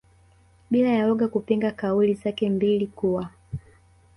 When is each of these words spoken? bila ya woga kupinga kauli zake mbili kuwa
bila 0.69 0.89
ya 0.89 1.07
woga 1.07 1.27
kupinga 1.27 1.71
kauli 1.71 2.13
zake 2.13 2.49
mbili 2.49 2.87
kuwa 2.87 3.29